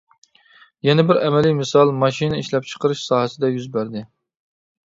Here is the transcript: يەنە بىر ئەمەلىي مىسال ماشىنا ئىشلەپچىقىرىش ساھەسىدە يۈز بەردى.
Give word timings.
يەنە 0.87 1.03
بىر 1.11 1.19
ئەمەلىي 1.25 1.53
مىسال 1.59 1.93
ماشىنا 2.05 2.39
ئىشلەپچىقىرىش 2.41 3.07
ساھەسىدە 3.11 3.51
يۈز 3.59 3.69
بەردى. 3.77 4.07